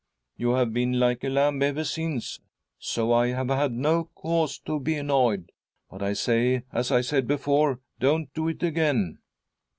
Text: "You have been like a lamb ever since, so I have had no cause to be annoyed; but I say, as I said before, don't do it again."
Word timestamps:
"You 0.35 0.53
have 0.53 0.73
been 0.73 0.99
like 0.99 1.23
a 1.23 1.29
lamb 1.29 1.61
ever 1.61 1.83
since, 1.83 2.39
so 2.79 3.13
I 3.13 3.27
have 3.33 3.49
had 3.49 3.71
no 3.73 4.05
cause 4.15 4.57
to 4.65 4.79
be 4.79 4.95
annoyed; 4.95 5.51
but 5.91 6.01
I 6.01 6.13
say, 6.13 6.63
as 6.73 6.91
I 6.91 7.01
said 7.01 7.27
before, 7.27 7.81
don't 7.99 8.33
do 8.33 8.47
it 8.47 8.63
again." 8.63 9.19